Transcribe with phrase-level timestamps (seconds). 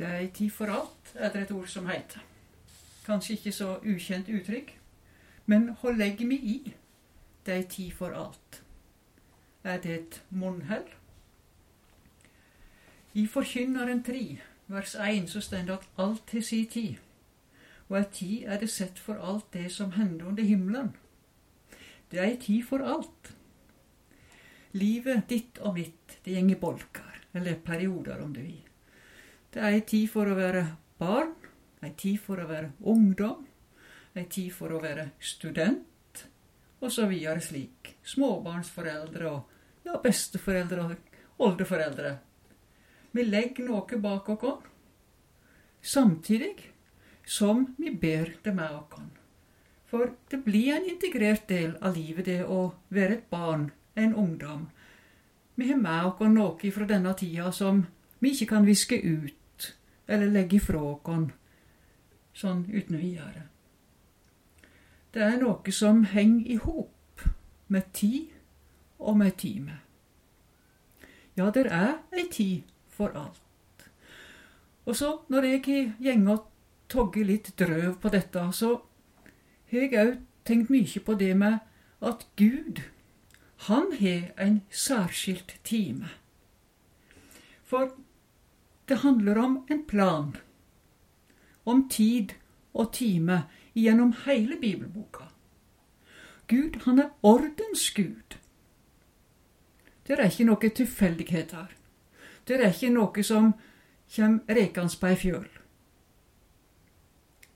[0.00, 2.22] Det er ei tid for alt, er det et ord som heter.
[3.04, 4.70] Kanskje ikke så ukjent uttrykk,
[5.46, 6.54] men hva legger vi i
[7.44, 8.62] det er ei tid for alt?
[9.64, 10.86] Er det et munnhell?
[13.14, 14.38] I Forkynneren 3,
[14.72, 16.96] vers 1, så står det at alt har si tid,
[17.90, 20.94] og ei tid er det sett for alt det som hender under himmelen.
[22.10, 23.34] Det er ei tid for alt.
[24.72, 28.69] Livet ditt og mitt, det går i bolker, eller perioder, om du vil.
[29.50, 30.60] Det er ei tid for å være
[31.00, 31.32] barn,
[31.82, 33.40] ei tid for å være ungdom,
[34.14, 36.20] ei tid for å være student,
[36.78, 37.96] og så videre slik.
[38.06, 41.16] Småbarnsforeldre og ja, besteforeldre og
[41.48, 42.12] oldeforeldre.
[43.10, 44.68] Vi legger noe bak oss,
[45.82, 46.54] samtidig
[47.26, 49.02] som vi ber det med oss.
[49.90, 54.68] For det blir en integrert del av livet, det å være et barn, en ungdom.
[55.58, 57.82] Vi har med oss noe fra denne tida som
[58.20, 59.39] vi ikke kan viske ut
[60.10, 61.30] eller legge ifra oss
[62.34, 63.46] sånn uten videre.
[65.14, 67.24] Det er noe som henger i hop
[67.70, 68.34] med tid
[68.98, 69.80] og med time.
[71.38, 73.42] Ja, det er ei tid for alt.
[74.86, 75.62] Og så, når jeg
[76.02, 76.46] har og
[76.90, 78.80] togget litt drøv på dette, så
[79.70, 81.58] har jeg òg tenkt mye på det med
[82.02, 82.82] at Gud,
[83.68, 86.08] han har en særskilt time.
[87.62, 87.92] For
[88.90, 90.36] det handler om en plan,
[91.64, 92.34] om tid
[92.74, 95.30] og time gjennom hele bibelboka.
[96.50, 98.36] Gud, han er ordens Gud.
[100.06, 101.70] Det er ikke noe tilfeldighet her.
[102.48, 103.52] Det er ikke noe som
[104.10, 105.46] kommer rekende på ei fjøl.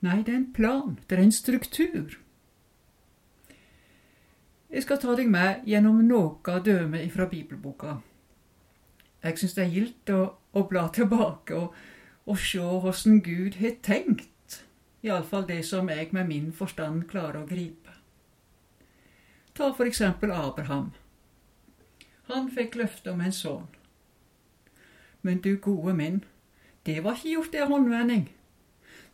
[0.06, 2.14] Nei, det er en plan, det er en struktur.
[4.70, 7.96] Jeg skal ta deg med gjennom noe døme fra bibelboka.
[9.24, 10.22] Jeg syns det er gildt å,
[10.54, 11.74] å, bla tilbake og,
[12.24, 14.60] og se hvordan Gud har tenkt,
[15.04, 17.98] iallfall det som jeg med min forstand klarer å gripe.
[19.54, 20.92] Ta for eksempel Abraham.
[22.30, 23.68] Han fikk løfte om en sønn.
[25.22, 26.22] Men du gode min,
[26.86, 28.24] det var ikke gjort i håndvending.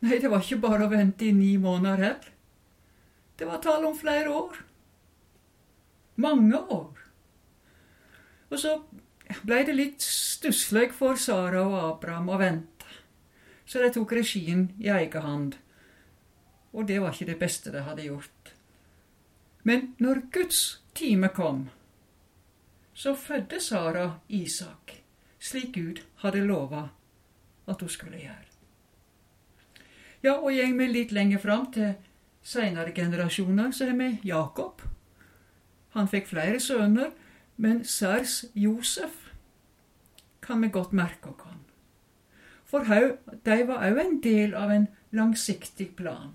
[0.01, 2.31] Nei, det var ikke bare å vente i ni måneder heller.
[3.39, 4.57] Det var tall om flere år.
[6.21, 6.99] Mange år.
[8.51, 8.75] Og så
[9.43, 12.87] blei det litt stusslig for Sara og Abraham å vente.
[13.67, 15.59] Så de tok regien i egen hand.
[16.73, 18.55] Og det var ikke det beste de hadde gjort.
[19.63, 21.69] Men når Guds time kom,
[22.95, 25.01] så fødte Sara Isak
[25.41, 26.89] slik Gud hadde lova
[27.71, 28.47] at hun skulle gjøre.
[30.23, 31.95] Ja, og gjeng vi litt lenger fram til
[32.45, 34.83] seinere generasjoner, så er vi Jakob.
[35.97, 37.15] Han fikk flere sønner,
[37.61, 39.33] men særs Josef
[40.43, 41.59] kan vi godt merke oss.
[42.65, 42.87] For
[43.45, 46.33] de var òg en del av en langsiktig plan.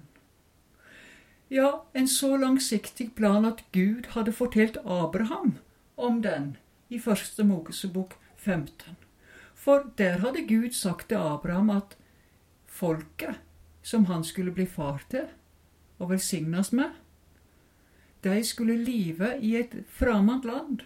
[1.50, 5.58] Ja, en så langsiktig plan at Gud hadde fortalt Abraham
[5.98, 6.58] om den
[6.90, 8.98] i første Mosebok 15.
[9.56, 11.98] For der hadde Gud sagt til Abraham at
[12.68, 13.40] folket
[13.82, 15.30] som han skulle bli far til
[16.00, 16.92] og velsignes med,
[18.24, 20.84] de skulle live i et fremmed land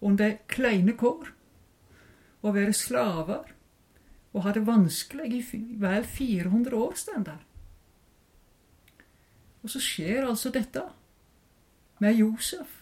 [0.00, 1.32] under kleine kår
[2.42, 3.52] og være slaver
[4.32, 7.40] og ha det vanskelig i vel 400 år, står der.
[9.62, 10.84] Og så skjer altså dette
[12.00, 12.80] med Josef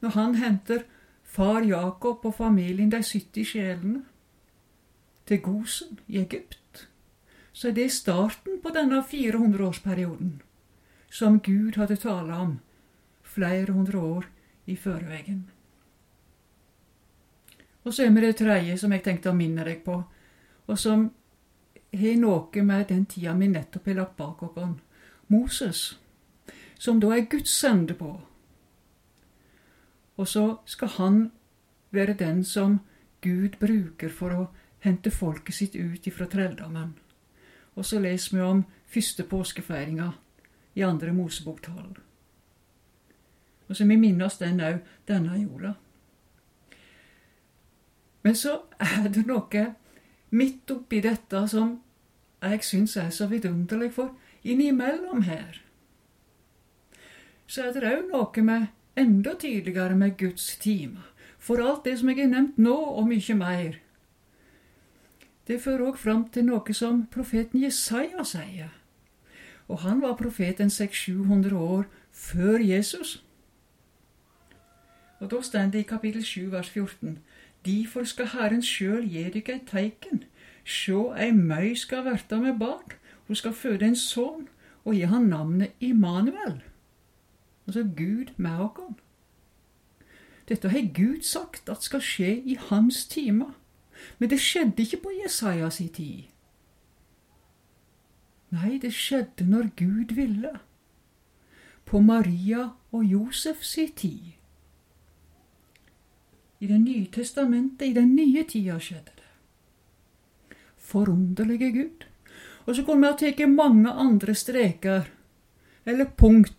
[0.00, 0.82] når han henter
[1.22, 4.04] far Jakob og familien, de 70 sjelene,
[5.26, 6.88] til Gosen i Egypt,
[7.52, 10.36] så er det starten på denne 400-årsperioden
[11.10, 12.58] som Gud hadde tala om
[13.22, 14.28] flere hundre år
[14.66, 15.50] i førevegen.
[17.86, 20.00] Og så er vi det tredje som jeg tenkte å minne deg på,
[20.66, 21.06] og som
[21.94, 24.74] har noe med den tida vi nettopp har lagt bak oss.
[25.28, 25.98] Moses,
[26.78, 28.10] som da er Guds sende på,
[30.16, 31.30] og så skal han
[31.94, 32.80] være den som
[33.22, 34.48] Gud bruker for å
[34.80, 36.94] hente folket sitt ut ifra trelldommen.
[37.76, 40.12] Og så leser vi om første påskefeiringa
[40.74, 41.98] i andre Mosebok tolv.
[43.68, 45.74] Og så vi minner oss den òg denne jula.
[48.26, 49.66] Men så er det noe
[50.34, 51.76] midt oppi dette som
[52.42, 55.62] jeg syns er så vidunderlig, for innimellom her
[57.46, 58.66] så er det òg noe med
[58.98, 61.02] enda tydeligere med Guds time.
[61.38, 63.78] For alt det som jeg har nevnt nå, og mye mer.
[65.46, 68.72] Det fører òg fram til noe som profeten Jesaja sier.
[69.68, 73.22] Og han var profeten 600-700 år før Jesus.
[75.20, 77.18] Og da står det i kapittel 7 vers 14.:
[77.66, 80.24] Derfor skal Herren sjøl gi dykk eit teiken.
[80.64, 82.94] Sjå, ei møy skal verta med barn,
[83.26, 84.48] hun skal føde en sønn,
[84.84, 86.62] og gi han navnet Immanuel.
[87.66, 89.02] Altså Gud med oss.
[90.48, 93.54] Dette har Gud sagt at skal skje i hans time.
[94.18, 96.28] Men det skjedde ikke på Jesajas tid.
[98.54, 100.52] Nei, det skjedde når Gud ville.
[101.84, 104.32] På Maria og Josef Josefs tid.
[106.60, 110.56] I Det nye testamentet, i den nye tida, skjedde det.
[110.76, 112.06] Forunderlige Gud.
[112.66, 115.10] Og så kunne vi ha tatt mange andre streker,
[115.86, 116.56] eller punkt,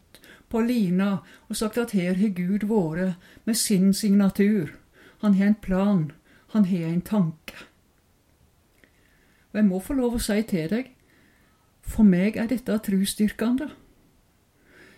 [0.50, 1.18] på lina
[1.50, 3.16] og sagt at her har Gud vært
[3.46, 4.70] med sin signatur.
[5.22, 6.12] Han har en plan,
[6.54, 7.56] han har en tanke.
[9.52, 10.92] Og jeg må få lov å si til deg,
[11.82, 13.70] for meg er dette trosstyrkende.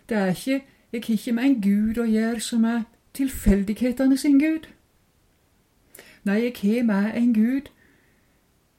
[0.09, 0.61] Det er ikke
[0.91, 2.79] Jeg har ikke med en Gud å gjøre som er
[3.13, 4.65] tilfeldighetene sin Gud.
[6.23, 7.69] Nei, jeg har med en Gud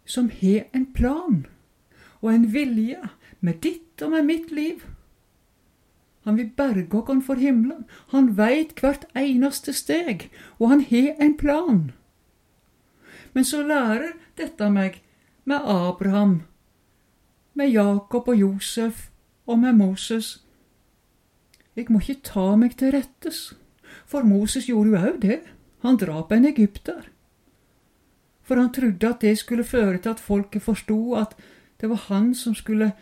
[0.04, 1.46] som har en plan
[2.20, 2.98] og en vilje
[3.40, 4.84] med ditt og med mitt liv.
[6.24, 7.86] Han vil berge oss for himmelen.
[8.12, 10.28] Han veit hvert eneste steg,
[10.58, 11.92] og han har en plan.
[13.32, 15.02] Men så lærer dette meg
[15.44, 16.42] med Abraham,
[17.54, 19.08] med Jakob og Josef
[19.46, 20.44] og med Moses.
[21.76, 23.54] Jeg må ikke ta meg til rettes,
[24.06, 25.40] for Moses gjorde jo òg det.
[25.80, 27.08] Han drap en egypter.
[28.50, 31.36] For han trodde at det skulle føre til at folket forsto at
[31.80, 32.92] det var han som skulle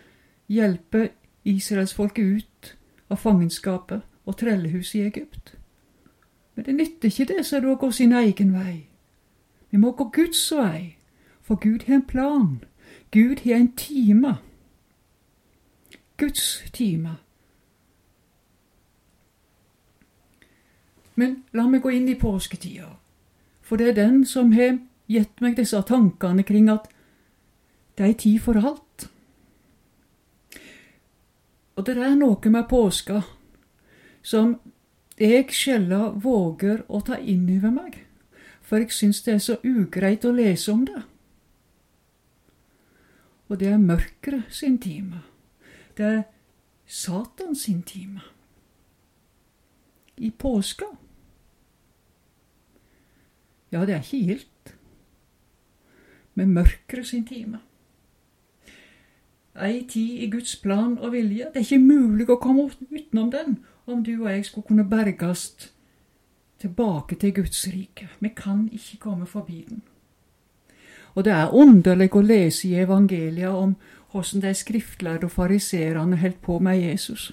[0.48, 1.08] hjelpe
[1.44, 2.76] israelsfolket ut
[3.10, 5.54] av fangenskapet og trellehuset i Egypt.
[6.54, 8.88] Men det nytter ikke det, er det å gå sin egen vei.
[9.70, 10.98] Vi må gå Guds vei,
[11.40, 12.60] for Gud har en plan.
[13.10, 14.34] Gud har en time.
[16.16, 17.16] Guds time.
[21.14, 22.98] Men la meg gå inn i påsketida,
[23.62, 24.76] for det er den som har
[25.08, 26.88] gitt meg disse tankene kring at
[27.96, 29.08] det er ei tid for alt.
[31.78, 33.22] Og det er noe med påska
[34.22, 34.56] som
[35.18, 38.00] jeg sjelden våger å ta inn over meg,
[38.62, 41.02] for jeg syns det er så ugreit å lese om det.
[43.48, 45.22] Og det er mørket sin time.
[45.96, 46.22] Det er
[46.86, 48.20] Satan sin time.
[50.16, 50.86] I påska.
[53.72, 54.57] Ja, det er ikke gildt.
[56.38, 57.58] Med mørkere sin time
[59.60, 61.46] ei tid i Guds plan og vilje.
[61.54, 63.58] Det er ikke mulig å komme utenom den
[63.88, 65.70] om du og jeg skulle kunne berges
[66.60, 68.08] tilbake til Guds rike.
[68.20, 69.82] Vi kan ikke komme forbi den.
[71.14, 73.74] Og det er underlig å lese i evangeliet om
[74.12, 77.32] hvordan de skriftlærde og fariserene holdt på med Jesus.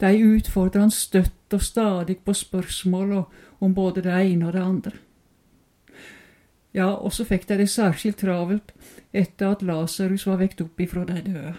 [0.00, 3.24] De utfordrer han støtt og stadig på spørsmål
[3.60, 4.92] om både det ene og det andre.
[6.74, 8.72] Ja, og så fikk de det særskilt travelt
[9.14, 11.54] etter at Lasarus var vekt opp ifra de døde.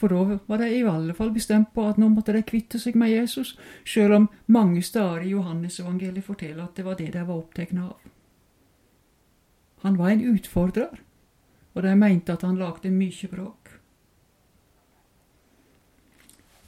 [0.00, 2.96] For da var de i alle fall bestemt på at nå måtte de kvitte seg
[2.98, 3.52] med Jesus,
[3.84, 7.98] sjøl om mange steder i Johannesevangeliet forteller at det var det de var opptatt av.
[9.84, 11.02] Han var en utfordrer,
[11.74, 13.74] og de mente at han lagde mye bråk.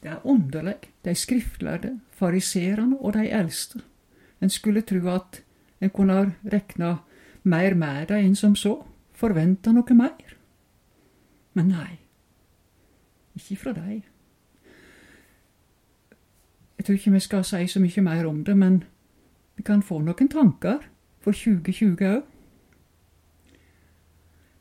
[0.02, 3.80] Det er underlig, de skriftlærde, fariserene og de eldste.
[4.42, 5.42] En skulle tro at
[5.82, 6.96] en kunne rekna
[7.42, 8.76] mer med dem enn som så,
[9.12, 10.36] forventa noe mer.
[11.54, 11.98] Men nei,
[13.36, 14.06] ikke fra deg.
[16.78, 18.82] Jeg tror ikke vi skal si så mye mer om det, men
[19.56, 20.80] vi kan få noen tanker
[21.20, 22.22] for 2020 òg.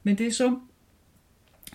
[0.03, 0.61] Men det som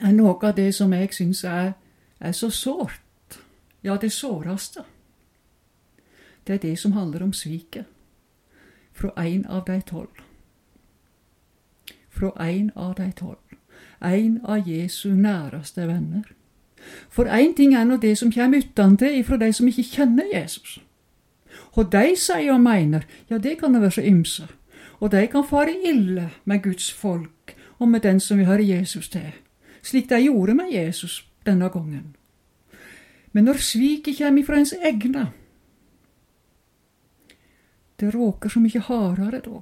[0.03, 1.73] er noe av det som jeg syns er,
[2.21, 3.39] er, så sårt,
[3.83, 4.83] ja, det såreste,
[6.47, 7.87] det er det som handler om sviket
[8.97, 10.23] fra en av de tolv.
[12.11, 13.59] Fra en av de tolv.
[14.03, 16.25] En av Jesu næreste venner.
[17.11, 20.79] For én ting er nå det som kommer utentil ifra de som ikke kjenner Jesus.
[21.77, 24.47] Og de sier og mener, ja, det kan da være så ymse.
[25.01, 29.09] Og de kan fare ille med Guds folk og med den som vi har Jesus
[29.09, 29.33] til,
[29.83, 32.15] slik de gjorde med Jesus denne gangen.
[33.33, 35.27] Men når sviket kommer ifra ens egne,
[38.01, 39.61] det råker så mye hardere da.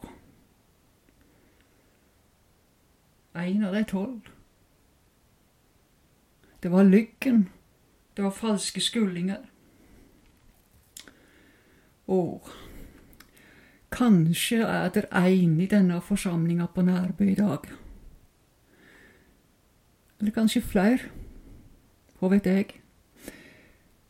[3.34, 4.34] En av de tolv
[6.64, 7.48] det var lyggen.
[8.16, 9.42] Det var falske skullinger.
[12.06, 12.48] Og
[13.92, 17.68] kanskje er det en i denne forsamlinga på Nærbø i dag.
[20.20, 20.98] Eller kanskje flere.
[22.18, 22.80] Hva vet jeg.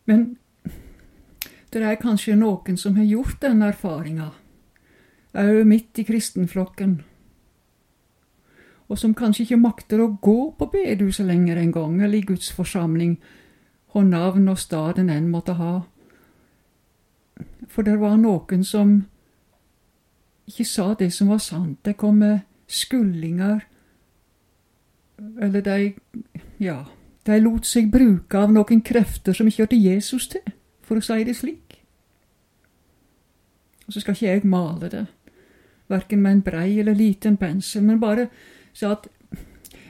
[0.07, 0.39] Men
[1.83, 4.31] det er kanskje noen som har gjort denne erfaringa,
[5.35, 7.03] òg midt i kristenflokken.
[8.89, 12.53] og som kanskje ikke makter å gå på bedehuset lenger en gang, eller i Guds
[12.53, 13.17] forsamling,
[13.91, 15.81] hvor navn og staden enn måtte ha.
[17.67, 19.07] For det var noen som
[20.47, 21.79] ikke sa det som var sant.
[21.83, 23.65] Det kom med skullinger,
[25.41, 25.95] eller de
[26.61, 26.85] ja,
[27.25, 30.45] de lot seg bruke av noen krefter som ikke hørte Jesus til,
[30.85, 31.64] for å si det slik.
[33.87, 35.07] Og så skal ikke jeg male det,
[35.89, 38.29] verken med en brei eller liten pensel, men bare
[38.73, 39.09] si at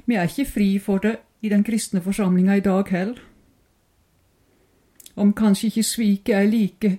[0.07, 3.21] vi er ikke fri for det i den kristne forsamlinga i dag heller.
[5.17, 6.99] Om kanskje ikke sviket er like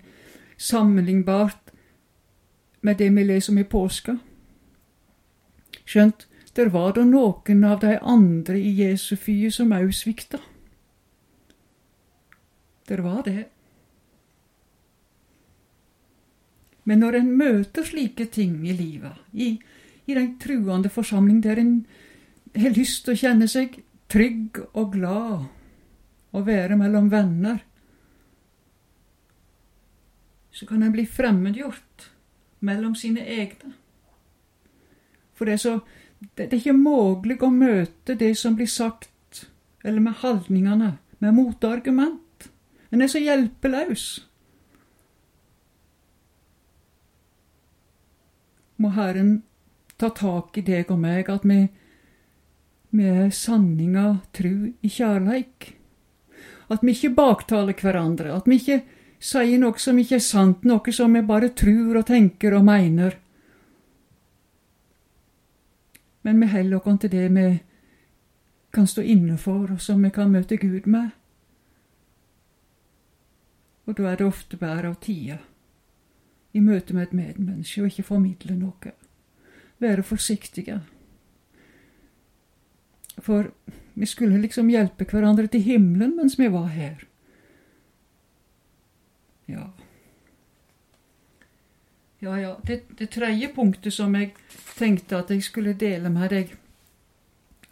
[0.57, 1.71] sammenlignbart
[2.81, 4.15] med det vi leser om i påska.
[5.85, 10.39] Skjønt, der var da noen av de andre i Jesu fyr som òg svikta.
[12.87, 13.47] Der var det.
[16.86, 19.56] Men når en møter slike ting i livet, i,
[20.06, 21.75] i den truende forsamling der en
[22.56, 23.80] har lyst til å kjenne seg
[24.12, 25.48] trygg og glad
[26.36, 27.63] og være mellom venner,
[30.56, 32.10] så kan en bli fremmedgjort
[32.63, 33.74] mellom sine egne.
[35.36, 35.80] For det er så
[36.36, 39.44] det, er ikke mulig å møte det som blir sagt,
[39.84, 42.48] eller med holdningene, med motargument.
[42.92, 44.06] En er så hjelpeløs.
[48.77, 49.41] Må Herren
[49.98, 51.62] ta tak i deg og meg, at vi,
[53.05, 55.72] er sanninga tru i kjærleik.
[56.72, 58.82] At vi ikke baktaler hverandre, at vi ikke
[59.20, 63.22] sier noe som ikke er sant, noe som vi bare tror og tenker og mener.
[66.25, 67.50] men vi holder oss til det vi
[68.74, 71.12] kan stå inne for, og som vi kan møte Gud med.
[73.86, 75.38] Og da er det ofte bedre av tida
[76.55, 78.93] i møte med et medmenneske og ikke formidle noe.
[79.83, 80.79] Være forsiktige.
[83.19, 83.50] For
[83.95, 87.03] vi skulle liksom hjelpe hverandre til himmelen mens vi var her.
[89.47, 89.67] Ja.
[92.21, 92.53] Ja, ja.
[92.67, 94.31] Det, det tredje punktet som jeg
[94.77, 96.55] tenkte at jeg skulle dele med deg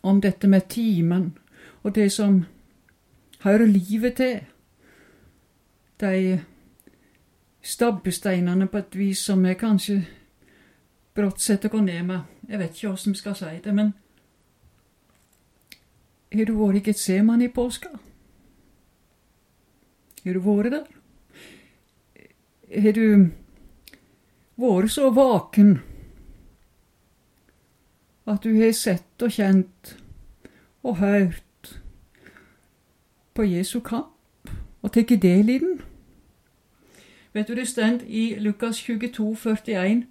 [0.04, 1.32] om dette med timen
[1.84, 2.44] og det som
[3.44, 4.42] hører livet til.
[6.00, 6.42] De
[7.64, 10.02] stabbesteinene på et vis som jeg kanskje
[11.16, 12.20] brått setter gå ned med.
[12.50, 13.94] Jeg vet ikke åssen vi skal si det, men
[16.34, 17.94] har du vært i Getseman i påska?
[20.24, 20.86] Har du vært der?
[22.74, 23.08] Har du
[24.58, 25.76] vært så vaken
[28.26, 29.96] at du har sett og kjent
[30.84, 31.74] og hørt
[33.34, 34.52] på Jesu kamp
[34.84, 35.82] og tatt del i den.
[37.34, 40.04] Vet du, det står i Lukas 22, 41,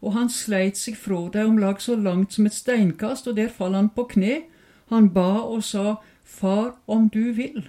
[0.00, 3.52] og han sleit seg fra deg om lag så langt som et steinkast, og der
[3.52, 4.40] falt han på kne.
[4.88, 7.68] Han ba og sa, Far, om du vil,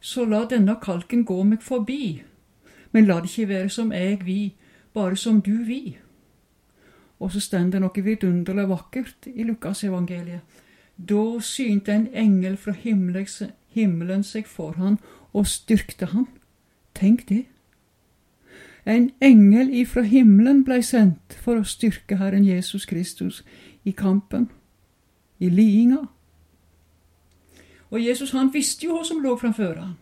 [0.00, 2.22] så la denne kalken gå meg forbi,
[2.92, 4.50] men la det ikke være som jeg vil,
[4.94, 5.96] bare som du vil.
[7.20, 10.42] Og så står det noe vidunderlig vakkert i Lukasevangeliet.
[10.96, 14.98] Da synte en engel fra himmelen seg for han
[15.32, 16.26] og styrkte han.
[16.94, 17.44] Tenk det.
[18.86, 23.42] En engel ifra himmelen blei sendt for å styrke Herren Jesus Kristus
[23.84, 24.48] i kampen,
[25.38, 26.06] i lidinga.
[27.90, 29.96] Og Jesus han visste jo hva som lå framfor han.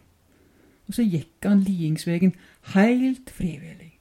[0.88, 2.34] Og så gikk han lidingsvegen
[2.74, 3.98] heilt frivillig.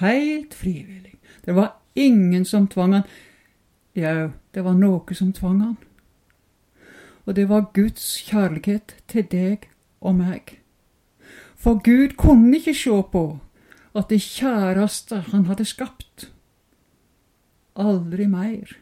[0.00, 1.18] Helt frivillig.
[1.44, 3.08] Det var ingen som tvang han.
[3.94, 5.76] Ja, det var noe som tvang han.
[7.24, 9.68] Og det var Guds kjærlighet til deg
[10.00, 10.58] og meg.
[11.64, 13.24] For Gud kunne ikke se på
[13.96, 16.26] at det kjæreste han hadde skapt,
[17.76, 18.74] aldri mer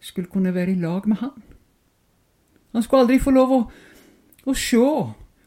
[0.00, 1.42] skulle kunne være i lag med han.
[2.72, 3.60] Han skulle aldri få lov å,
[4.48, 4.86] å se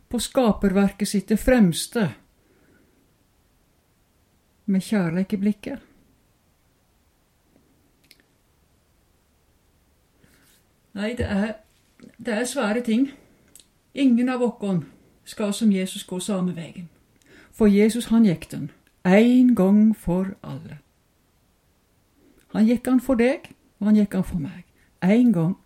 [0.10, 2.12] på skaperverket sitt, det fremste,
[4.65, 5.91] med kjærleik i blikket.
[10.95, 11.55] Nei, det er,
[12.17, 13.10] det er svære ting.
[13.93, 14.86] Ingen av oss
[15.25, 16.89] skal som Jesus gå samme veien.
[17.51, 18.72] For Jesus, han gikk den.
[19.05, 20.79] En gang for alle.
[22.53, 24.63] Han gikk han for deg, og han gikk han for meg.
[25.03, 25.58] En gang.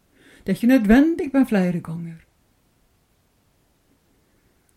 [0.46, 2.16] Det er ikke nødvendig med flere ganger.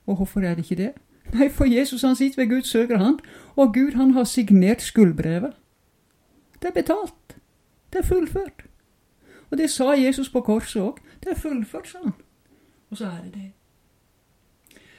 [0.07, 0.93] Og hvorfor er det ikke det?
[1.33, 3.19] Nei, for Jesus han sitter ved Guds høyre hand,
[3.57, 5.53] og Gud han har signert skuldbrevet.
[6.62, 7.37] Det er betalt.
[7.93, 8.65] Det er fullført.
[9.51, 11.01] Og det sa Jesus på korset òg.
[11.21, 12.12] Det er fullført, sa han.
[12.91, 13.51] Og så er det det.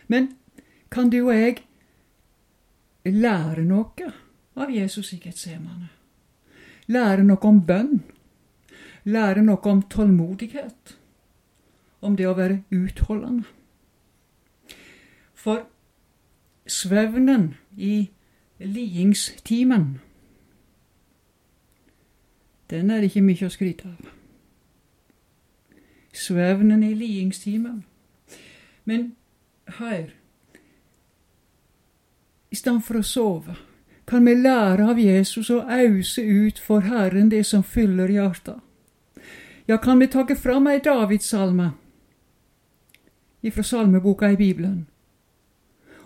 [0.08, 0.32] Men
[0.92, 1.64] kan du og jeg
[3.06, 4.14] lære noe
[4.56, 5.90] av Jesus i Getsemane?
[6.88, 8.02] lære noe om bønn,
[9.04, 10.98] lære noe om tålmodighet,
[12.02, 13.46] om det å være utholdende.
[15.34, 15.66] For
[16.68, 18.10] svevnen i
[18.60, 20.00] lidingstimen
[22.72, 24.06] den er det ikke mye å skryte av.
[26.14, 27.84] Svevnen i lidingstimen.
[28.88, 29.12] Men
[29.66, 30.10] hør
[32.52, 33.56] I stedet for å sove
[34.06, 38.60] kan vi lære av Jesus å ause ut for Herren det som fyller hjertet.
[39.66, 41.72] Ja, kan vi ta fram ei Davidssalme
[43.42, 44.88] ifra salmeboka i Bibelen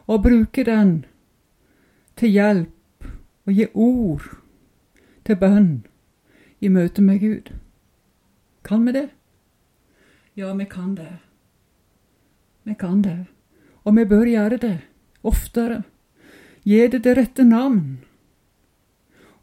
[0.05, 1.05] og bruke den
[2.15, 3.07] til hjelp
[3.45, 4.23] og gi ord
[5.25, 5.85] til bønn
[6.61, 7.51] i møte med Gud?
[8.63, 9.09] Kan vi det?
[10.35, 11.17] Ja, vi kan det.
[12.63, 13.25] Vi kan det,
[13.87, 14.75] og vi bør gjøre det
[15.23, 15.83] oftere.
[16.67, 17.99] Gi det det rette navn.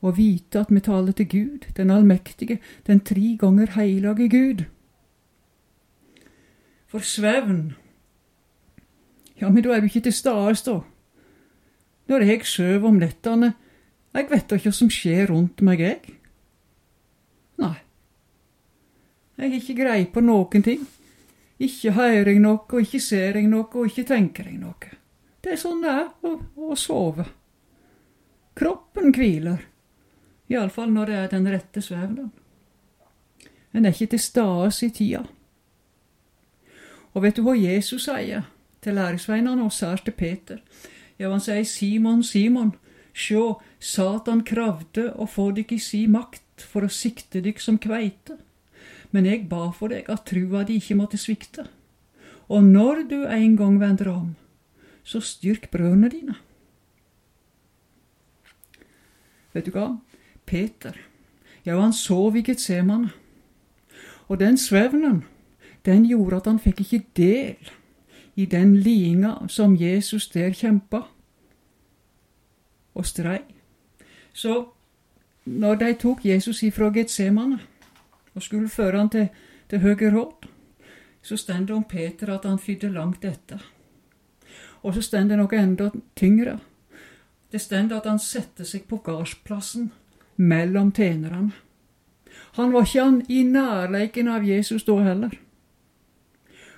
[0.05, 4.65] Og vite at vi taler til Gud, den allmektige, den tre ganger hellige Gud.
[6.87, 7.75] For svevn
[9.41, 10.81] Ja, men da er du ikke til stades, da.
[12.07, 13.55] Når jeg sover om nettene,
[14.15, 16.15] jeg vet da ikke hva som skjer rundt meg, jeg.
[17.59, 17.75] Nei.
[19.35, 20.85] Jeg har ikke greie på noen ting.
[21.64, 24.92] Ikke hører jeg noe, og ikke ser jeg noe, og ikke tenker jeg noe.
[25.44, 26.35] Det er sånn det er å,
[26.68, 27.26] å sove.
[28.54, 29.62] Kroppen hviler,
[30.52, 32.30] iallfall når det er den rette svevnen.
[33.75, 35.25] En er ikke til stede i tida.
[37.14, 38.47] Og vet du hva Jesus sier
[38.85, 40.61] til læresveinene, og sær til Peter?
[41.18, 42.75] Ja, han sier, Simon, Simon,
[43.14, 48.38] sjå, Satan kravde å få dykk i si makt for å sikte dykk som kveite.
[49.14, 51.68] Men jeg ba for deg at trua di ikke måtte svikte.
[52.50, 54.35] Og når du en gang vender om,
[55.04, 56.35] så styrk brødrene dine.
[59.54, 59.92] Vet du hva?
[60.47, 60.97] Peter,
[61.64, 63.12] ja, han sov i Getsemane.
[64.28, 65.23] Og den svevnen,
[65.86, 67.71] den gjorde at han fikk ikke del
[68.34, 71.04] i den lidinga som Jesus der kjempa
[72.95, 73.45] og strei.
[74.32, 74.65] Så
[75.45, 77.60] når de tok Jesus ifra Getsemane
[78.34, 79.28] og skulle føre han til,
[79.70, 80.49] til høyre råd,
[81.23, 83.62] så står det om Peter at han fydde langt etter.
[84.82, 86.58] Og så står det noe enda tyngre.
[87.52, 89.92] Det står at han satte seg på gardsplassen
[90.36, 91.52] mellom tjenerne.
[92.58, 95.38] Han var ikke han i nærleiken av Jesus da heller.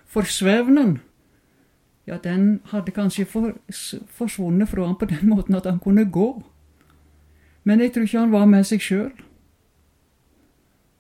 [0.07, 0.99] For svevnen,
[2.07, 3.57] ja, den hadde kanskje for,
[4.07, 6.43] forsvunnet fra ham på den måten at han kunne gå.
[7.65, 9.13] Men jeg tror ikke han var med seg sjøl.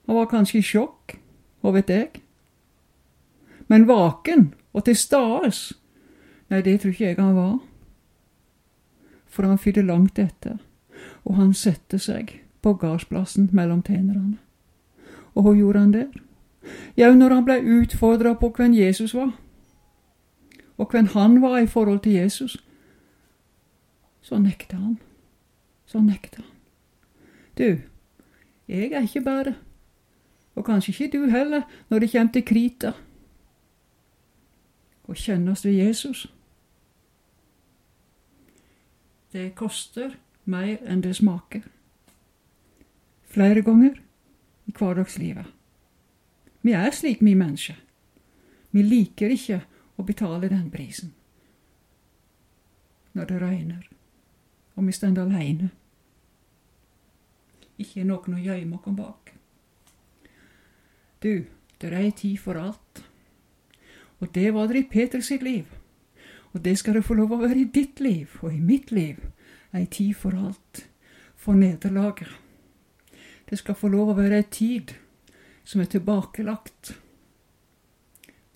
[0.06, 1.16] Han var kanskje i sjokk,
[1.60, 2.22] hva vet jeg.
[3.66, 5.72] Men vaken og til stades,
[6.50, 7.56] nei, det tror ikke jeg han var.
[9.26, 10.60] For han fyrte langt etter,
[11.24, 14.38] og han satte seg på gardsplassen mellom tjenerne.
[15.34, 16.14] Og hva gjorde han der?
[16.98, 19.34] Jau, når han ble utfordra på hvem Jesus var,
[20.76, 22.56] og hvem han var i forhold til Jesus,
[24.22, 24.96] så nekta han.
[25.86, 26.52] Så nekta han.
[27.58, 27.78] Du,
[28.68, 29.54] jeg er ikke bare
[30.56, 32.92] og kanskje ikke du heller, når det kommer til krita.
[35.06, 36.26] Å kjennes ved Jesus.
[39.32, 41.66] Det koster mer enn det smaker.
[43.28, 44.00] Flere ganger
[44.66, 45.52] i hverdagslivet.
[46.62, 47.76] Vi er slik, vi mennesker.
[48.72, 49.60] Vi liker ikke
[49.96, 51.12] å betale den prisen
[53.16, 53.84] når det regner,
[54.76, 55.70] og vi står alene.
[57.80, 59.35] Ikke noen å gjemme oss bak.
[61.22, 61.44] Du,
[61.80, 63.04] det er ei tid for alt.
[64.20, 65.64] Og det var det i Peters sitt liv.
[66.52, 69.20] Og det skal det få lov å være i ditt liv og i mitt liv.
[69.76, 70.86] Ei tid for alt.
[71.36, 72.32] For nederlaget.
[73.50, 74.94] Det skal få lov å være ei tid
[75.64, 76.96] som er tilbakelagt.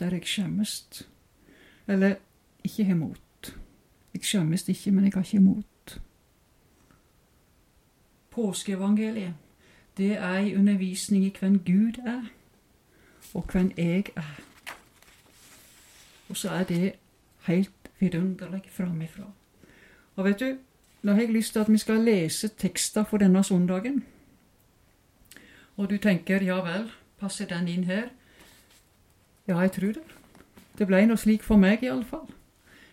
[0.00, 1.04] Der jeg skjemmes.
[1.86, 2.16] Eller
[2.64, 3.52] ikke har mot.
[4.14, 6.00] Jeg skjemmes ikke, men jeg har ikke mot.
[8.30, 9.34] Påskeevangeliet,
[9.96, 12.30] det er ei undervisning i hvem Gud er
[13.34, 14.40] og hvem jeg er.
[16.28, 16.92] Og så er det
[17.46, 19.24] helt vidunderlig framifrå.
[20.16, 20.56] Og vet du,
[21.02, 24.04] nå har jeg lyst til at vi skal lese tekster for denne søndagen.
[25.76, 28.08] Og du tenker ja vel, passer den inn her?
[29.48, 30.02] Ja, jeg tror det.
[30.78, 32.28] Det ble noe slik for meg, iallfall.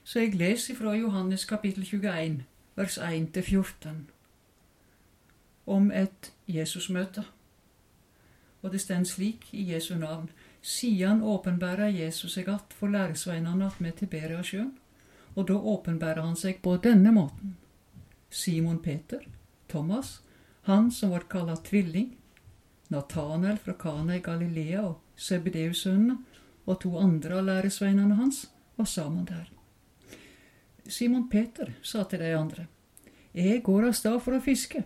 [0.03, 2.43] Så jeg leser fra Johannes kapittel 21,
[2.75, 3.89] vers 1-14,
[5.65, 7.23] om et Jesusmøte.
[8.67, 10.27] Og det står slik i Jesu navn.
[10.61, 14.73] Sian åpenbærer Jesus seg att for læresveinene attmed Tiberiasjøen,
[15.35, 17.55] og da åpenbærer han seg på denne måten.
[18.29, 19.23] Simon Peter,
[19.69, 20.21] Thomas,
[20.61, 22.11] han som ble kalla tvilling,
[22.89, 26.17] Nathanael fra Kana i Galilea og Sebedeus-sønnene
[26.65, 29.47] og to andre av læresveinene hans var sammen der.
[30.87, 32.67] Simon Peter sa til de andre,
[33.33, 34.83] Jeg går av stad for å fiske.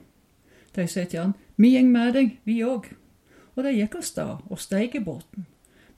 [0.76, 3.01] De sa til han, Mi gjeng med deg, vi òg.
[3.56, 5.48] Og de gikk av sted og steig i båten,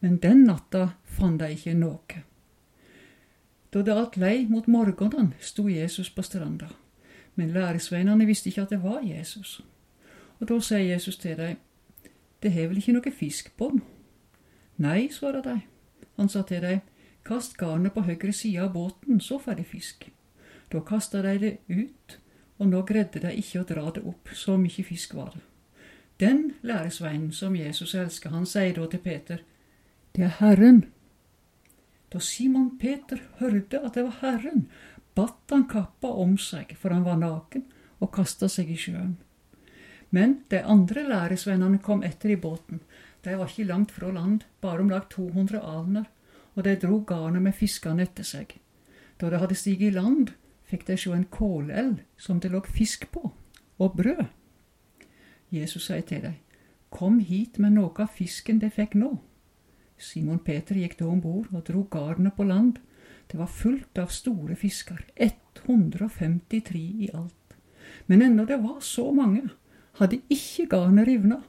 [0.01, 2.23] men den natta fant de ikke noe.
[3.73, 6.69] Da det alt lei mot morgenen, sto Jesus på stranda,
[7.35, 9.61] men læresveinene visste ikke at det var Jesus.
[10.39, 11.57] Og da sier Jesus til dem,
[12.41, 13.81] Det har vel ikke noe fisk på den?
[14.77, 15.61] Nei, svarer de.
[16.17, 16.81] Han sa til dem,
[17.23, 20.09] Kast garnet på høyre side av båten, så får de fisk.
[20.71, 22.19] Da kasta de det ut,
[22.59, 25.52] og nå greide de ikke å dra det opp, så mye fisk var det.
[26.23, 29.41] Den læresveinen som Jesus elsker, han sier da til Peter,
[30.15, 30.85] det er Herren.
[32.13, 34.67] Da Simon Peter hørte at det var Herren,
[35.17, 37.65] batt han kappa om seg, for han var naken,
[37.99, 39.17] og kasta seg i sjøen.
[40.15, 42.79] Men de andre læresvennene kom etter i båten.
[43.25, 46.05] De var ikke langt fra land, bare om lag 200 alner,
[46.53, 48.55] og de dro garnet med fiskene etter seg.
[49.19, 50.31] Da de hadde stiget i land,
[50.71, 53.25] fikk de se en kålelv som det lå fisk på,
[53.81, 54.23] og brød.
[55.53, 56.39] Jesus sier til dem,
[56.93, 59.15] Kom hit med noe av fisken de fikk nå.
[59.97, 62.79] Simon Peter gikk da om bord og dro garnet på land.
[63.29, 67.55] Det var fullt av store fisker, 153 i alt.
[68.05, 69.47] Men ennå det var så mange,
[69.97, 71.39] hadde ikke garnet rivna.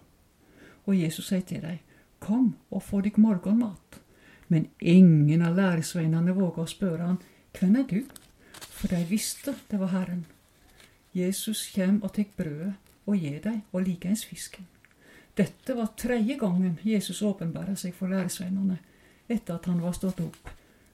[0.85, 1.81] Og Jesus sier til dem,
[2.25, 4.01] Kom og få dykk morgenmat.
[4.49, 7.21] Men ingen av læresveinene våga å spørre han,
[7.53, 8.01] Hvem er du?
[8.71, 10.25] For de visste det var Herren.
[11.12, 12.75] Jesus kjem og tek brødet
[13.07, 14.67] og gir dem og likeens fisken.
[15.37, 18.79] Dette var tredje gangen Jesus åpenbæra seg for læresveinene
[19.29, 20.51] etter at han var stått opp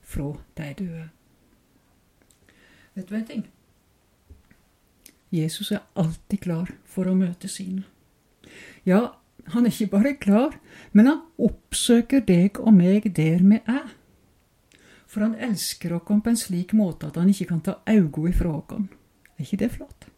[0.07, 1.09] fra de døde.
[2.95, 3.47] Vet du en ting?
[5.31, 7.85] Jesus er alltid klar for å møte sine.
[8.85, 9.15] Ja,
[9.53, 10.57] han er ikke bare klar,
[10.93, 13.93] men han oppsøker deg og meg der vi er.
[15.11, 18.57] For han elsker oss på en slik måte at han ikke kan ta øynene ifra
[18.57, 18.89] oss.
[19.37, 20.09] Er ikke det flott?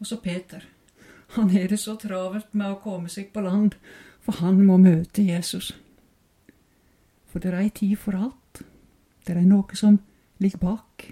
[0.00, 0.66] Og så Peter.
[1.36, 3.74] Han er det så travelt med å komme seg på land,
[4.20, 5.72] for han må møte Jesus.
[7.26, 8.62] For det er ei tid for alt.
[9.26, 9.98] Det er noe som
[10.38, 11.08] ligger bak.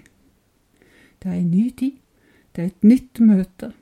[1.19, 1.97] Det er ei ny tid.
[2.55, 3.73] Det er et nytt møte.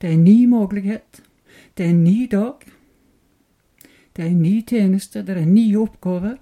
[0.00, 1.22] Det er en ny mulighet.
[1.76, 2.64] Det er en ny dag.
[4.16, 5.22] Det er en ny tjeneste.
[5.22, 6.38] Det er nye oppgaver.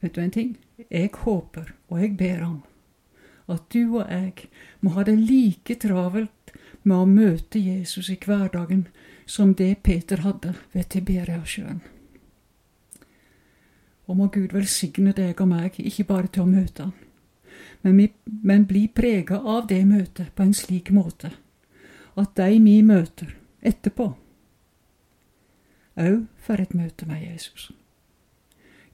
[0.00, 0.56] Vet du en ting?
[0.90, 2.62] Jeg håper, og jeg ber om,
[3.52, 4.48] at du og jeg
[4.80, 8.86] må ha det like travelt med å møte Jesus i hverdagen
[9.26, 11.80] som det Peter hadde ved Tiberiasjøen.
[14.06, 16.94] Og må Gud velsigne deg og meg, ikke bare til å møte han,
[17.82, 21.32] men, vi, men bli prega av det møtet på en slik måte
[22.16, 23.34] at de vi møter
[23.66, 24.08] etterpå,
[26.00, 27.70] òg får et møte med Jesus.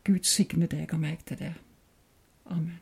[0.03, 1.55] Gud signe deg og meg til det.
[2.51, 2.82] Amen.